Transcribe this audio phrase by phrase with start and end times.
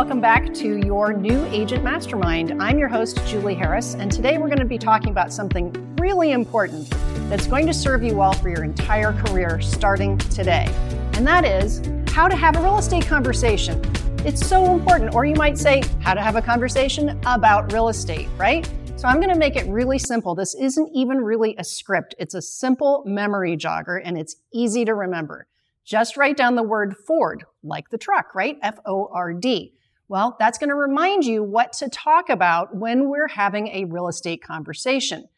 [0.00, 2.56] welcome back to your new Agent Mastermind.
[2.58, 6.32] I'm your host, Julie Harris, and today we're going to be talking about something really
[6.32, 6.88] important
[7.28, 10.64] that's going to serve you well for your entire career starting today.
[11.12, 13.78] And that is how to have a real estate conversation.
[14.24, 15.14] It's so important.
[15.14, 18.66] Or you might say, how to have a conversation about real estate, right?
[18.96, 20.34] So I'm going to make it really simple.
[20.34, 22.14] This isn't even really a script.
[22.18, 25.46] It's a simple memory jogger and it's easy to remember.
[25.84, 28.56] Just write down the word Ford, like the truck, right?
[28.62, 29.74] F O R D.
[30.10, 34.08] Well, that's going to remind you what to talk about when we're having a real
[34.08, 35.28] estate conversation.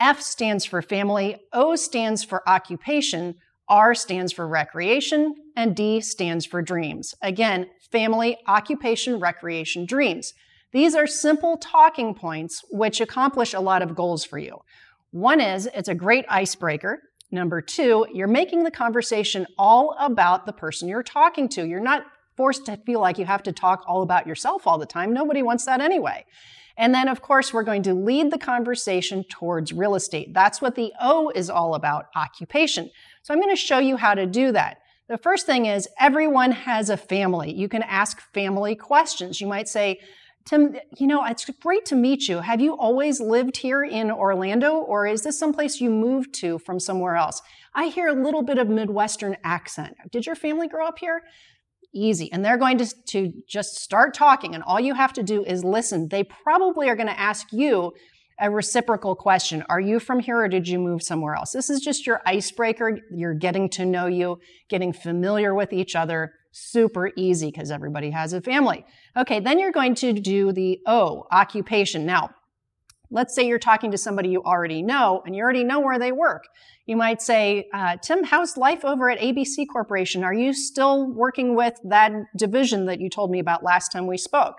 [0.00, 3.36] F stands for family, O stands for occupation,
[3.68, 7.14] R stands for recreation, and D stands for dreams.
[7.22, 10.34] Again, family, occupation, recreation, dreams.
[10.72, 14.58] These are simple talking points which accomplish a lot of goals for you.
[15.12, 17.00] One is it's a great icebreaker.
[17.30, 21.64] Number two, you're making the conversation all about the person you're talking to.
[21.64, 22.06] You're not
[22.36, 25.12] forced to feel like you have to talk all about yourself all the time.
[25.12, 26.24] Nobody wants that anyway.
[26.76, 30.34] And then, of course, we're going to lead the conversation towards real estate.
[30.34, 32.90] That's what the O is all about, occupation.
[33.22, 34.78] So I'm going to show you how to do that.
[35.08, 37.52] The first thing is everyone has a family.
[37.52, 39.40] You can ask family questions.
[39.40, 40.00] You might say,
[40.44, 42.38] Tim, you know, it's great to meet you.
[42.38, 46.78] Have you always lived here in Orlando or is this someplace you moved to from
[46.78, 47.40] somewhere else?
[47.74, 49.96] I hear a little bit of Midwestern accent.
[50.12, 51.22] Did your family grow up here?
[51.96, 52.30] Easy.
[52.30, 55.64] And they're going to, to just start talking and all you have to do is
[55.64, 56.08] listen.
[56.08, 57.94] They probably are going to ask you
[58.38, 59.64] a reciprocal question.
[59.70, 61.52] Are you from here or did you move somewhere else?
[61.52, 63.00] This is just your icebreaker.
[63.10, 66.34] You're getting to know you, getting familiar with each other.
[66.52, 68.84] Super easy because everybody has a family.
[69.16, 72.04] Okay, then you're going to do the O, occupation.
[72.04, 72.30] Now,
[73.10, 76.12] let's say you're talking to somebody you already know and you already know where they
[76.12, 76.44] work.
[76.86, 80.24] You might say, uh, Tim, how's life over at ABC Corporation?
[80.24, 84.18] Are you still working with that division that you told me about last time we
[84.18, 84.56] spoke?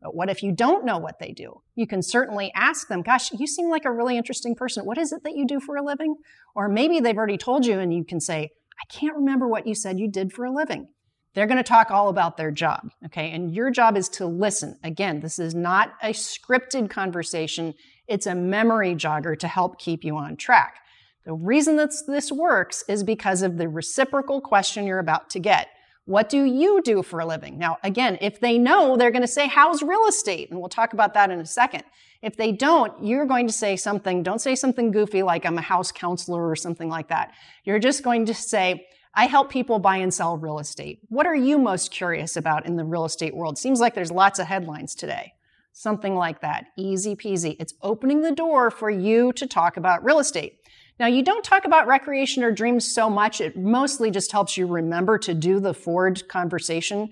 [0.00, 1.60] But what if you don't know what they do?
[1.74, 4.84] You can certainly ask them, gosh, you seem like a really interesting person.
[4.84, 6.16] What is it that you do for a living?
[6.54, 9.74] Or maybe they've already told you and you can say, I can't remember what you
[9.74, 10.88] said you did for a living.
[11.34, 13.30] They're going to talk all about their job, okay?
[13.30, 14.78] And your job is to listen.
[14.82, 17.74] Again, this is not a scripted conversation.
[18.06, 20.78] It's a memory jogger to help keep you on track.
[21.24, 25.68] The reason that this works is because of the reciprocal question you're about to get.
[26.06, 27.58] What do you do for a living?
[27.58, 30.50] Now, again, if they know, they're going to say, how's real estate?
[30.50, 31.82] And we'll talk about that in a second.
[32.22, 35.60] If they don't, you're going to say something, don't say something goofy like I'm a
[35.60, 37.34] house counselor or something like that.
[37.64, 38.86] You're just going to say,
[39.18, 41.00] I help people buy and sell real estate.
[41.08, 43.58] What are you most curious about in the real estate world?
[43.58, 45.32] Seems like there's lots of headlines today.
[45.72, 46.66] Something like that.
[46.76, 47.56] Easy peasy.
[47.58, 50.60] It's opening the door for you to talk about real estate.
[51.00, 53.40] Now, you don't talk about recreation or dreams so much.
[53.40, 57.10] It mostly just helps you remember to do the Ford conversation.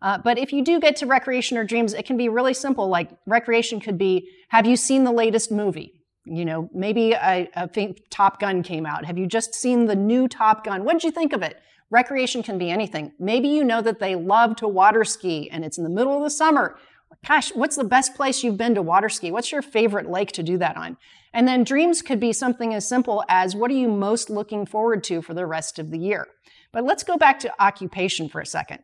[0.00, 2.86] Uh, but if you do get to recreation or dreams, it can be really simple.
[2.86, 5.97] Like recreation could be, have you seen the latest movie?
[6.30, 9.04] You know, maybe a, a Top Gun came out.
[9.04, 10.84] Have you just seen the new Top Gun?
[10.84, 11.60] What did you think of it?
[11.90, 13.12] Recreation can be anything.
[13.18, 16.22] Maybe you know that they love to water ski and it's in the middle of
[16.22, 16.78] the summer.
[17.26, 19.30] Gosh, what's the best place you've been to water ski?
[19.30, 20.98] What's your favorite lake to do that on?
[21.32, 25.02] And then dreams could be something as simple as what are you most looking forward
[25.04, 26.28] to for the rest of the year?
[26.72, 28.80] But let's go back to occupation for a second.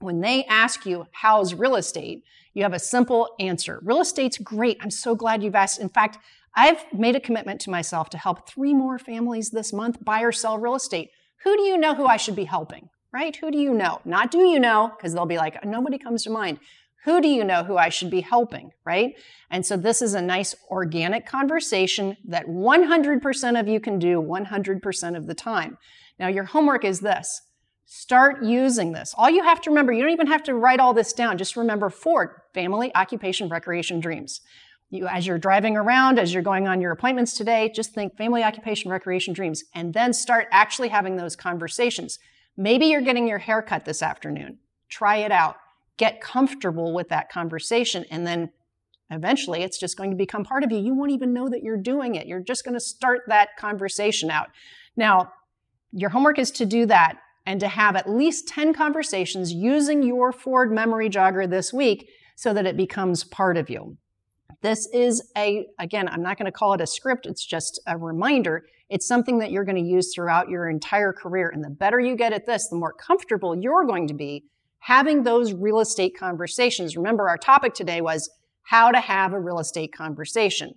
[0.00, 2.24] When they ask you, how's real estate?
[2.54, 3.80] You have a simple answer.
[3.82, 4.78] Real estate's great.
[4.80, 5.78] I'm so glad you've asked.
[5.78, 6.18] In fact,
[6.56, 10.32] I've made a commitment to myself to help three more families this month buy or
[10.32, 11.10] sell real estate.
[11.44, 12.88] Who do you know who I should be helping?
[13.12, 13.36] Right?
[13.36, 14.00] Who do you know?
[14.06, 16.60] Not do you know, because they'll be like, nobody comes to mind.
[17.04, 18.70] Who do you know who I should be helping?
[18.86, 19.14] Right?
[19.50, 25.16] And so this is a nice organic conversation that 100% of you can do 100%
[25.16, 25.76] of the time.
[26.18, 27.42] Now, your homework is this.
[27.92, 29.16] Start using this.
[29.18, 31.36] All you have to remember, you don't even have to write all this down.
[31.36, 34.42] Just remember Ford, family, occupation, recreation, dreams.
[34.90, 38.44] You, as you're driving around, as you're going on your appointments today, just think family,
[38.44, 42.20] occupation, recreation, dreams, and then start actually having those conversations.
[42.56, 44.58] Maybe you're getting your hair cut this afternoon.
[44.88, 45.56] Try it out.
[45.96, 48.50] Get comfortable with that conversation, and then
[49.10, 50.78] eventually it's just going to become part of you.
[50.78, 52.28] You won't even know that you're doing it.
[52.28, 54.50] You're just going to start that conversation out.
[54.96, 55.32] Now,
[55.90, 57.18] your homework is to do that
[57.50, 62.54] and to have at least 10 conversations using your Ford memory jogger this week so
[62.54, 63.96] that it becomes part of you.
[64.62, 67.26] This is a, again, I'm not going to call it a script.
[67.26, 68.66] It's just a reminder.
[68.88, 71.50] It's something that you're going to use throughout your entire career.
[71.52, 74.44] And the better you get at this, the more comfortable you're going to be
[74.78, 76.96] having those real estate conversations.
[76.96, 78.30] Remember, our topic today was
[78.62, 80.74] how to have a real estate conversation.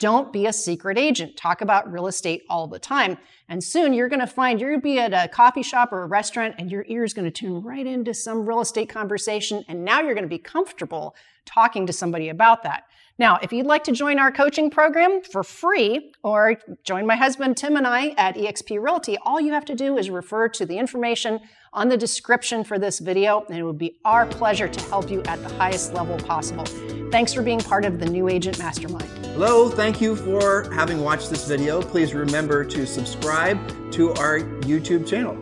[0.00, 1.36] Don't be a secret agent.
[1.36, 3.18] Talk about real estate all the time.
[3.50, 6.02] And soon you're going to find you're going to be at a coffee shop or
[6.02, 9.62] a restaurant and your ear is going to tune right into some real estate conversation.
[9.68, 11.14] And now you're going to be comfortable
[11.44, 12.84] talking to somebody about that.
[13.18, 17.58] Now, if you'd like to join our coaching program for free or join my husband
[17.58, 20.78] Tim and I at eXp Realty, all you have to do is refer to the
[20.78, 21.40] information
[21.74, 25.22] on the description for this video, and it would be our pleasure to help you
[25.24, 26.64] at the highest level possible.
[27.10, 29.19] Thanks for being part of the New Agent Mastermind.
[29.42, 31.80] Hello, thank you for having watched this video.
[31.80, 33.58] Please remember to subscribe
[33.90, 35.34] to our YouTube channel.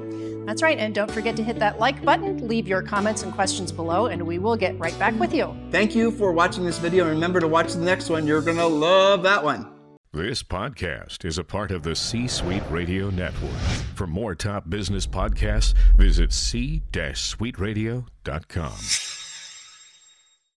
[0.47, 0.79] That's right.
[0.79, 4.25] And don't forget to hit that like button, leave your comments and questions below, and
[4.25, 5.53] we will get right back with you.
[5.73, 7.09] Thank you for watching this video.
[7.09, 8.25] Remember to watch the next one.
[8.25, 9.69] You're going to love that one.
[10.13, 13.51] This podcast is a part of the C Suite Radio Network.
[13.97, 19.18] For more top business podcasts, visit c-suiteradio.com.